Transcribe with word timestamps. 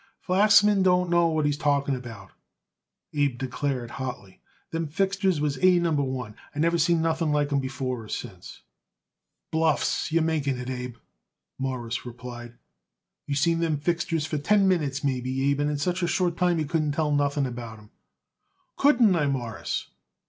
"Flachsman 0.19 0.81
don't 0.81 1.11
know 1.11 1.27
what 1.27 1.45
he's 1.45 1.59
talking 1.59 1.95
about," 1.95 2.31
Abe 3.13 3.37
declared 3.37 3.91
hotly. 3.91 4.41
"Them 4.71 4.87
fixtures 4.87 5.39
was 5.39 5.59
A 5.63 5.77
Number 5.77 6.01
One. 6.01 6.33
I 6.55 6.57
never 6.57 6.79
seen 6.79 7.03
nothing 7.03 7.31
like 7.31 7.53
'em 7.53 7.59
before 7.59 8.01
or 8.01 8.07
since." 8.09 8.63
"Bluffs 9.51 10.11
you 10.11 10.17
are 10.19 10.23
making 10.23 10.57
it, 10.57 10.71
Abe," 10.71 10.95
Morris 11.59 12.03
replied. 12.03 12.55
"You 13.27 13.35
seen 13.35 13.59
them 13.59 13.77
fixtures 13.77 14.25
for 14.25 14.39
ten 14.39 14.67
minutes, 14.67 15.03
maybe, 15.03 15.51
Abe, 15.51 15.59
and 15.59 15.69
in 15.69 15.77
such 15.77 16.01
a 16.01 16.07
short 16.07 16.35
time 16.35 16.57
you 16.57 16.65
couldn't 16.65 16.93
tell 16.93 17.11
nothing 17.11 17.43
at 17.45 17.49
all 17.49 17.53
about 17.53 17.77
'em." 17.77 17.91
"Couldn't 18.77 19.15
I, 19.15 19.27
Mawruss?" 19.27 19.87